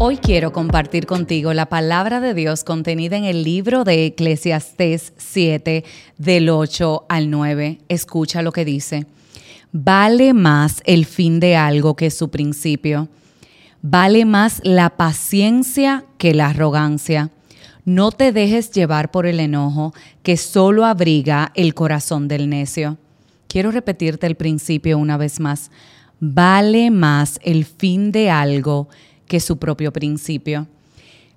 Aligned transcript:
Hoy 0.00 0.16
quiero 0.18 0.52
compartir 0.52 1.06
contigo 1.06 1.52
la 1.54 1.66
palabra 1.66 2.20
de 2.20 2.32
Dios 2.32 2.62
contenida 2.62 3.16
en 3.16 3.24
el 3.24 3.42
libro 3.42 3.82
de 3.82 4.06
Eclesiastés 4.06 5.12
7 5.16 5.84
del 6.18 6.50
8 6.50 7.06
al 7.08 7.30
9. 7.30 7.80
Escucha 7.88 8.42
lo 8.42 8.52
que 8.52 8.64
dice. 8.64 9.06
Vale 9.72 10.34
más 10.34 10.82
el 10.84 11.04
fin 11.04 11.40
de 11.40 11.56
algo 11.56 11.96
que 11.96 12.12
su 12.12 12.30
principio. 12.30 13.08
Vale 13.82 14.24
más 14.24 14.60
la 14.62 14.90
paciencia 14.90 16.04
que 16.16 16.32
la 16.32 16.50
arrogancia. 16.50 17.30
No 17.84 18.12
te 18.12 18.30
dejes 18.30 18.70
llevar 18.70 19.10
por 19.10 19.26
el 19.26 19.40
enojo 19.40 19.94
que 20.22 20.36
solo 20.36 20.84
abriga 20.84 21.50
el 21.56 21.74
corazón 21.74 22.28
del 22.28 22.48
necio. 22.48 22.98
Quiero 23.48 23.72
repetirte 23.72 24.28
el 24.28 24.36
principio 24.36 24.96
una 24.96 25.16
vez 25.16 25.40
más. 25.40 25.72
Vale 26.20 26.92
más 26.92 27.40
el 27.42 27.64
fin 27.64 28.12
de 28.12 28.30
algo 28.30 28.88
que 29.28 29.40
su 29.40 29.58
propio 29.58 29.92
principio. 29.92 30.66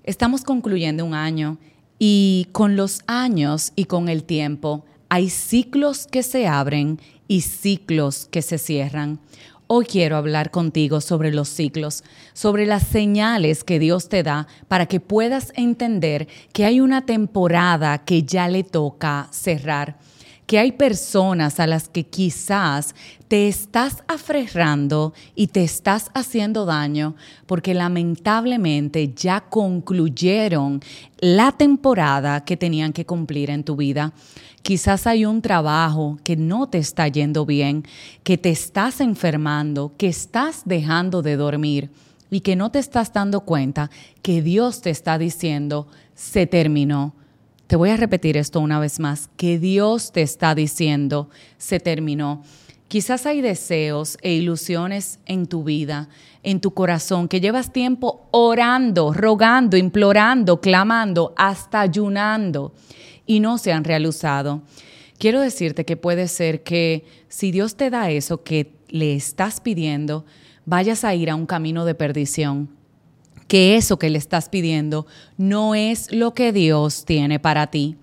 Estamos 0.02 0.42
concluyendo 0.42 1.04
un 1.04 1.14
año 1.14 1.58
y 1.98 2.48
con 2.50 2.74
los 2.74 3.02
años 3.06 3.72
y 3.76 3.84
con 3.84 4.08
el 4.08 4.24
tiempo 4.24 4.84
hay 5.08 5.28
ciclos 5.28 6.06
que 6.06 6.22
se 6.22 6.48
abren 6.48 6.98
y 7.28 7.42
ciclos 7.42 8.26
que 8.30 8.42
se 8.42 8.58
cierran. 8.58 9.20
Hoy 9.68 9.86
quiero 9.86 10.16
hablar 10.16 10.50
contigo 10.50 11.00
sobre 11.00 11.32
los 11.32 11.48
ciclos, 11.48 12.02
sobre 12.32 12.66
las 12.66 12.82
señales 12.82 13.62
que 13.62 13.78
Dios 13.78 14.08
te 14.08 14.22
da 14.22 14.46
para 14.68 14.86
que 14.86 15.00
puedas 15.00 15.52
entender 15.54 16.28
que 16.52 16.64
hay 16.64 16.80
una 16.80 17.06
temporada 17.06 17.98
que 17.98 18.22
ya 18.24 18.48
le 18.48 18.64
toca 18.64 19.28
cerrar 19.30 19.98
que 20.46 20.58
hay 20.58 20.72
personas 20.72 21.60
a 21.60 21.66
las 21.66 21.88
que 21.88 22.04
quizás 22.04 22.94
te 23.28 23.48
estás 23.48 24.02
aferrando 24.08 25.14
y 25.34 25.46
te 25.46 25.64
estás 25.64 26.10
haciendo 26.14 26.66
daño 26.66 27.14
porque 27.46 27.74
lamentablemente 27.74 29.12
ya 29.14 29.40
concluyeron 29.40 30.82
la 31.18 31.52
temporada 31.52 32.44
que 32.44 32.56
tenían 32.56 32.92
que 32.92 33.06
cumplir 33.06 33.50
en 33.50 33.64
tu 33.64 33.76
vida. 33.76 34.12
Quizás 34.62 35.06
hay 35.06 35.24
un 35.24 35.42
trabajo 35.42 36.18
que 36.22 36.36
no 36.36 36.68
te 36.68 36.78
está 36.78 37.08
yendo 37.08 37.46
bien, 37.46 37.84
que 38.22 38.38
te 38.38 38.50
estás 38.50 39.00
enfermando, 39.00 39.92
que 39.96 40.06
estás 40.06 40.62
dejando 40.64 41.22
de 41.22 41.36
dormir 41.36 41.90
y 42.30 42.40
que 42.40 42.56
no 42.56 42.70
te 42.70 42.78
estás 42.78 43.12
dando 43.12 43.40
cuenta 43.40 43.90
que 44.22 44.40
Dios 44.40 44.80
te 44.82 44.90
está 44.90 45.18
diciendo, 45.18 45.88
se 46.14 46.46
terminó 46.46 47.14
te 47.72 47.76
voy 47.76 47.88
a 47.88 47.96
repetir 47.96 48.36
esto 48.36 48.60
una 48.60 48.78
vez 48.78 49.00
más, 49.00 49.30
que 49.38 49.58
Dios 49.58 50.12
te 50.12 50.20
está 50.20 50.54
diciendo, 50.54 51.30
se 51.56 51.80
terminó. 51.80 52.42
Quizás 52.86 53.24
hay 53.24 53.40
deseos 53.40 54.18
e 54.20 54.34
ilusiones 54.34 55.20
en 55.24 55.46
tu 55.46 55.64
vida, 55.64 56.10
en 56.42 56.60
tu 56.60 56.74
corazón, 56.74 57.28
que 57.28 57.40
llevas 57.40 57.72
tiempo 57.72 58.28
orando, 58.30 59.14
rogando, 59.14 59.78
implorando, 59.78 60.60
clamando, 60.60 61.32
hasta 61.34 61.80
ayunando 61.80 62.74
y 63.24 63.40
no 63.40 63.56
se 63.56 63.72
han 63.72 63.84
realizado. 63.84 64.60
Quiero 65.16 65.40
decirte 65.40 65.86
que 65.86 65.96
puede 65.96 66.28
ser 66.28 66.62
que 66.64 67.06
si 67.28 67.52
Dios 67.52 67.76
te 67.76 67.88
da 67.88 68.10
eso 68.10 68.42
que 68.42 68.74
le 68.88 69.14
estás 69.14 69.62
pidiendo, 69.62 70.26
vayas 70.66 71.04
a 71.04 71.14
ir 71.14 71.30
a 71.30 71.36
un 71.36 71.46
camino 71.46 71.86
de 71.86 71.94
perdición 71.94 72.68
que 73.52 73.76
eso 73.76 73.98
que 73.98 74.08
le 74.08 74.16
estás 74.16 74.48
pidiendo 74.48 75.06
no 75.36 75.74
es 75.74 76.10
lo 76.10 76.32
que 76.32 76.54
Dios 76.54 77.04
tiene 77.04 77.38
para 77.38 77.66
ti. 77.66 77.98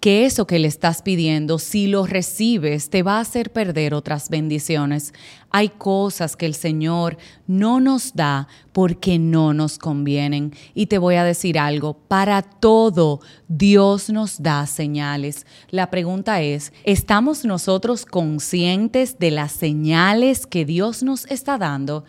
Que 0.00 0.24
eso 0.24 0.46
que 0.46 0.58
le 0.58 0.68
estás 0.68 1.02
pidiendo, 1.02 1.58
si 1.58 1.86
lo 1.86 2.06
recibes, 2.06 2.88
te 2.88 3.02
va 3.02 3.18
a 3.18 3.20
hacer 3.20 3.52
perder 3.52 3.92
otras 3.92 4.30
bendiciones. 4.30 5.12
Hay 5.50 5.68
cosas 5.68 6.34
que 6.34 6.46
el 6.46 6.54
Señor 6.54 7.18
no 7.46 7.78
nos 7.78 8.14
da 8.14 8.48
porque 8.72 9.18
no 9.18 9.52
nos 9.52 9.76
convienen. 9.76 10.54
Y 10.72 10.86
te 10.86 10.96
voy 10.96 11.16
a 11.16 11.24
decir 11.24 11.58
algo, 11.58 11.92
para 11.92 12.40
todo 12.40 13.20
Dios 13.48 14.08
nos 14.08 14.42
da 14.42 14.66
señales. 14.66 15.44
La 15.68 15.90
pregunta 15.90 16.40
es, 16.40 16.72
¿estamos 16.84 17.44
nosotros 17.44 18.06
conscientes 18.06 19.18
de 19.18 19.30
las 19.30 19.52
señales 19.52 20.46
que 20.46 20.64
Dios 20.64 21.02
nos 21.02 21.26
está 21.26 21.58
dando? 21.58 22.04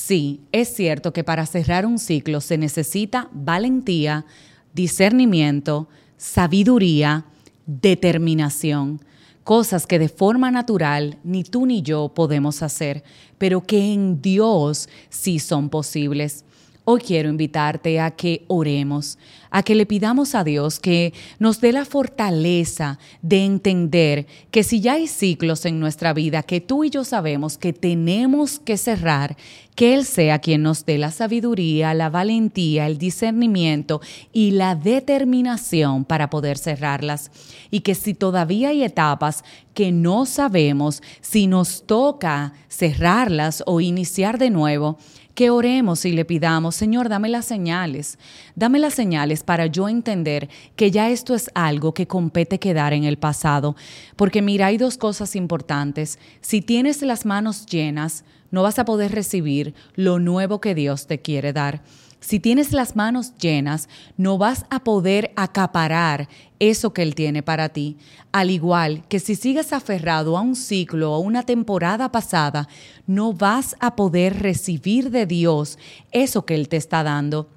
Sí, 0.00 0.42
es 0.52 0.72
cierto 0.76 1.12
que 1.12 1.24
para 1.24 1.44
cerrar 1.44 1.84
un 1.84 1.98
ciclo 1.98 2.40
se 2.40 2.56
necesita 2.56 3.28
valentía, 3.32 4.26
discernimiento, 4.72 5.88
sabiduría, 6.16 7.24
determinación, 7.66 9.00
cosas 9.42 9.88
que 9.88 9.98
de 9.98 10.08
forma 10.08 10.52
natural 10.52 11.18
ni 11.24 11.42
tú 11.42 11.66
ni 11.66 11.82
yo 11.82 12.12
podemos 12.14 12.62
hacer, 12.62 13.02
pero 13.38 13.60
que 13.60 13.92
en 13.92 14.22
Dios 14.22 14.88
sí 15.08 15.40
son 15.40 15.68
posibles. 15.68 16.44
Hoy 16.90 17.02
quiero 17.02 17.28
invitarte 17.28 18.00
a 18.00 18.12
que 18.12 18.46
oremos, 18.48 19.18
a 19.50 19.62
que 19.62 19.74
le 19.74 19.84
pidamos 19.84 20.34
a 20.34 20.42
Dios 20.42 20.80
que 20.80 21.12
nos 21.38 21.60
dé 21.60 21.70
la 21.70 21.84
fortaleza 21.84 22.98
de 23.20 23.44
entender 23.44 24.26
que 24.50 24.62
si 24.62 24.80
ya 24.80 24.94
hay 24.94 25.06
ciclos 25.06 25.66
en 25.66 25.80
nuestra 25.80 26.14
vida 26.14 26.42
que 26.42 26.62
tú 26.62 26.84
y 26.84 26.88
yo 26.88 27.04
sabemos 27.04 27.58
que 27.58 27.74
tenemos 27.74 28.58
que 28.58 28.78
cerrar, 28.78 29.36
que 29.74 29.92
Él 29.92 30.06
sea 30.06 30.38
quien 30.38 30.62
nos 30.62 30.86
dé 30.86 30.96
la 30.96 31.10
sabiduría, 31.10 31.92
la 31.92 32.08
valentía, 32.08 32.86
el 32.86 32.96
discernimiento 32.96 34.00
y 34.32 34.52
la 34.52 34.74
determinación 34.74 36.06
para 36.06 36.30
poder 36.30 36.56
cerrarlas. 36.56 37.30
Y 37.70 37.80
que 37.80 37.94
si 37.94 38.14
todavía 38.14 38.70
hay 38.70 38.82
etapas 38.82 39.44
que 39.74 39.92
no 39.92 40.24
sabemos 40.24 41.02
si 41.20 41.48
nos 41.48 41.86
toca 41.86 42.54
cerrarlas 42.68 43.62
o 43.66 43.82
iniciar 43.82 44.38
de 44.38 44.48
nuevo, 44.48 44.98
que 45.38 45.50
oremos 45.50 46.04
y 46.04 46.10
le 46.10 46.24
pidamos, 46.24 46.74
Señor, 46.74 47.08
dame 47.08 47.28
las 47.28 47.44
señales, 47.44 48.18
dame 48.56 48.80
las 48.80 48.94
señales 48.94 49.44
para 49.44 49.66
yo 49.66 49.88
entender 49.88 50.48
que 50.74 50.90
ya 50.90 51.10
esto 51.10 51.32
es 51.32 51.48
algo 51.54 51.94
que 51.94 52.08
compete 52.08 52.58
quedar 52.58 52.92
en 52.92 53.04
el 53.04 53.18
pasado. 53.18 53.76
Porque 54.16 54.42
mira, 54.42 54.66
hay 54.66 54.78
dos 54.78 54.98
cosas 54.98 55.36
importantes. 55.36 56.18
Si 56.40 56.60
tienes 56.60 57.02
las 57.02 57.24
manos 57.24 57.66
llenas, 57.66 58.24
no 58.50 58.64
vas 58.64 58.80
a 58.80 58.84
poder 58.84 59.12
recibir 59.12 59.74
lo 59.94 60.18
nuevo 60.18 60.60
que 60.60 60.74
Dios 60.74 61.06
te 61.06 61.20
quiere 61.20 61.52
dar. 61.52 61.82
Si 62.20 62.40
tienes 62.40 62.72
las 62.72 62.96
manos 62.96 63.32
llenas, 63.38 63.88
no 64.16 64.38
vas 64.38 64.66
a 64.70 64.80
poder 64.80 65.32
acaparar 65.36 66.28
eso 66.58 66.92
que 66.92 67.02
Él 67.02 67.14
tiene 67.14 67.42
para 67.42 67.68
ti. 67.68 67.96
Al 68.32 68.50
igual 68.50 69.04
que 69.08 69.20
si 69.20 69.36
sigues 69.36 69.72
aferrado 69.72 70.36
a 70.36 70.40
un 70.40 70.56
ciclo 70.56 71.12
o 71.12 71.20
una 71.20 71.44
temporada 71.44 72.10
pasada, 72.10 72.68
no 73.06 73.32
vas 73.32 73.76
a 73.78 73.94
poder 73.94 74.42
recibir 74.42 75.10
de 75.10 75.26
Dios 75.26 75.78
eso 76.10 76.44
que 76.44 76.54
Él 76.54 76.68
te 76.68 76.76
está 76.76 77.02
dando. 77.02 77.48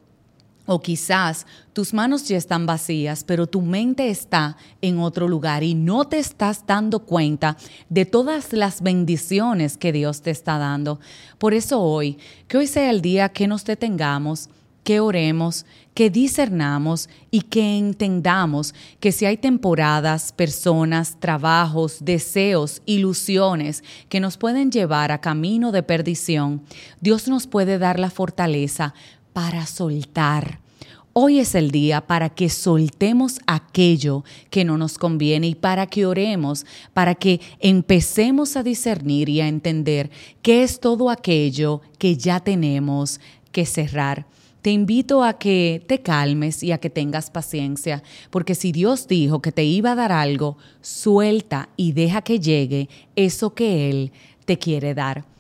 O 0.74 0.80
quizás 0.80 1.46
tus 1.74 1.94
manos 1.94 2.30
ya 2.30 2.38
están 2.38 2.66
vacías, 2.66 3.26
pero 3.26 3.46
tu 3.46 3.62
mente 3.62 4.10
está 4.10 4.56
en 4.82 5.00
otro 5.00 5.28
lugar 5.28 5.64
y 5.64 5.74
no 5.74 6.06
te 6.06 6.18
estás 6.18 6.66
dando 6.66 7.00
cuenta 7.00 7.58
de 7.90 8.06
todas 8.06 8.54
las 8.54 8.82
bendiciones 8.82 9.76
que 9.76 9.92
Dios 9.92 10.22
te 10.22 10.32
está 10.32 10.58
dando. 10.58 11.02
Por 11.40 11.54
eso 11.54 11.82
hoy, 11.82 12.18
que 12.48 12.58
hoy 12.58 12.68
sea 12.68 12.90
el 12.90 13.02
día 13.02 13.28
que 13.28 13.50
nos 13.50 13.66
detengamos, 13.66 14.50
que 14.86 15.02
oremos, 15.02 15.66
que 15.94 16.10
discernamos 16.10 17.10
y 17.32 17.42
que 17.42 17.78
entendamos 17.78 18.74
que 19.02 19.12
si 19.12 19.26
hay 19.26 19.36
temporadas, 19.36 20.32
personas, 20.32 21.20
trabajos, 21.20 21.98
deseos, 22.00 22.82
ilusiones 22.86 23.84
que 24.08 24.22
nos 24.22 24.38
pueden 24.38 24.72
llevar 24.72 25.12
a 25.12 25.20
camino 25.20 25.74
de 25.74 25.84
perdición, 25.84 26.64
Dios 27.02 27.28
nos 27.28 27.46
puede 27.46 27.78
dar 27.78 28.00
la 28.00 28.10
fortaleza 28.10 28.94
para 29.34 29.66
soltar. 29.66 30.60
Hoy 31.14 31.40
es 31.40 31.56
el 31.56 31.72
día 31.72 32.08
para 32.08 32.30
que 32.30 32.48
soltemos 32.48 33.40
aquello 33.46 34.24
que 34.50 34.64
no 34.64 34.78
nos 34.78 34.98
conviene 34.98 35.48
y 35.48 35.56
para 35.56 35.86
que 35.86 36.06
oremos, 36.06 36.66
para 36.94 37.16
que 37.16 37.42
empecemos 37.60 38.56
a 38.56 38.64
discernir 38.64 39.28
y 39.28 39.42
a 39.42 39.50
entender 39.50 40.10
qué 40.42 40.64
es 40.64 40.80
todo 40.80 41.10
aquello 41.10 41.82
que 41.98 42.16
ya 42.16 42.40
tenemos 42.40 43.20
que 43.52 43.66
cerrar. 43.66 44.26
Te 44.62 44.72
invito 44.72 45.24
a 45.24 45.34
que 45.38 45.84
te 45.86 46.02
calmes 46.02 46.64
y 46.64 46.72
a 46.72 46.78
que 46.78 46.90
tengas 46.90 47.30
paciencia, 47.30 48.04
porque 48.30 48.56
si 48.56 48.72
Dios 48.72 49.08
dijo 49.08 49.42
que 49.42 49.52
te 49.52 49.66
iba 49.66 49.92
a 49.92 49.96
dar 49.96 50.14
algo, 50.14 50.58
suelta 50.82 51.68
y 51.76 51.92
deja 51.92 52.22
que 52.22 52.40
llegue 52.40 52.88
eso 53.18 53.54
que 53.54 53.90
Él 53.90 54.12
te 54.46 54.58
quiere 54.58 54.94
dar. 54.94 55.31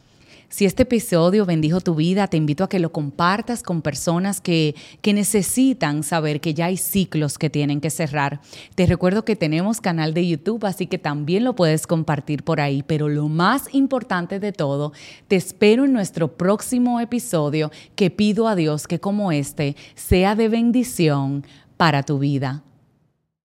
Si 0.51 0.65
este 0.65 0.83
episodio 0.83 1.45
bendijo 1.45 1.80
tu 1.80 1.95
vida, 1.95 2.27
te 2.27 2.36
invito 2.36 2.65
a 2.65 2.69
que 2.69 2.80
lo 2.80 2.92
compartas 2.92 3.63
con 3.63 3.81
personas 3.81 4.42
que, 4.42 4.75
que 5.01 5.13
necesitan 5.13 6.03
saber 6.03 6.42
que 6.42 6.53
ya 6.53 6.65
hay 6.65 6.75
ciclos 6.75 7.38
que 7.38 7.50
tienen 7.50 7.80
que 7.80 7.89
cerrar. 7.89 8.42
Te 8.75 8.86
recuerdo 8.86 9.24
que 9.24 9.38
tenemos 9.38 9.80
canal 9.80 10.13
de 10.13 10.27
YouTube, 10.27 10.65
así 10.65 10.88
que 10.88 10.98
también 10.98 11.45
lo 11.45 11.56
puedes 11.56 11.88
compartir 11.88 12.44
por 12.44 12.59
ahí. 12.59 12.83
Pero 12.83 13.07
lo 13.07 13.30
más 13.30 13.74
importante 13.74 14.42
de 14.42 14.51
todo, 14.51 14.92
te 15.30 15.38
espero 15.38 15.86
en 15.86 15.94
nuestro 15.94 16.36
próximo 16.36 17.00
episodio 17.00 17.71
que 17.95 18.09
pido 18.09 18.50
a 18.50 18.56
Dios 18.56 18.88
que 18.88 19.00
como 19.00 19.31
este 19.31 19.77
sea 19.95 20.36
de 20.36 20.50
bendición 20.50 21.45
para 21.77 22.04
tu 22.04 22.19
vida. 22.19 22.62